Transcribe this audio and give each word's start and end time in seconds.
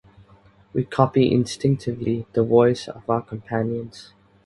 We 0.73 0.83
copy 0.85 1.31
instinctively 1.31 2.25
the 2.33 2.43
voices 2.43 2.87
of 2.89 3.07
our 3.07 3.21
companions. 3.21 4.13